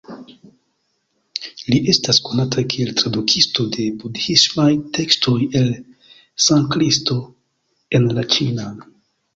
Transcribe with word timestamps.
Li 1.73 1.77
estas 1.93 2.21
konata 2.29 2.63
kiel 2.75 2.93
tradukisto 3.03 3.67
de 3.77 3.87
budhismaj 4.05 4.69
tekstoj 5.01 5.37
el 5.63 5.71
Sanskrito 6.49 7.21
en 8.01 8.15
la 8.19 8.31
ĉinan. 8.37 8.87